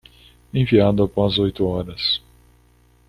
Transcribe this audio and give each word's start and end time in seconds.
Enviado 0.51 1.03
após 1.03 1.37
oito 1.37 1.63
horas 1.63 2.19